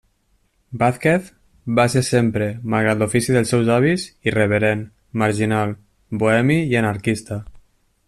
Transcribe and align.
Vázquez 0.83 1.27
va 1.79 1.85
ser 1.95 2.03
sempre, 2.07 2.47
malgrat 2.75 3.03
l'ofici 3.03 3.37
dels 3.37 3.53
seus 3.55 3.71
avis, 3.77 4.09
irreverent, 4.33 4.85
marginal, 5.25 5.77
bohemi 6.25 6.63
i 6.75 6.85
anarquista. 6.85 7.43